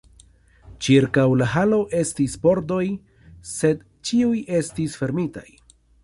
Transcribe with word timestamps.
Ĉirkaŭ 0.85 1.25
la 1.41 1.47
halo 1.49 1.77
estis 1.99 2.37
pordoj; 2.45 2.79
sed 3.49 3.83
ĉiuj 4.09 4.39
estis 4.61 4.97
fermitaj. 5.03 5.45